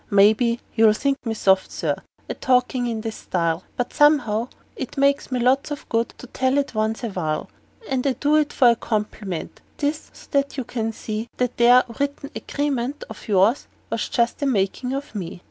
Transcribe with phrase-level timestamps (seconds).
[0.09, 1.95] Maybe you'll think me soft, Sir,
[2.27, 6.57] a talkin' in this style, But somehow it does me lots of good to tell
[6.57, 7.51] it once in a while;
[7.87, 11.57] And I do it for a compliment 'tis so that you can see That that
[11.57, 15.39] there written agreement of yours was just the makin' of me.